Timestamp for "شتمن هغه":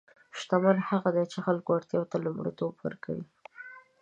0.39-1.09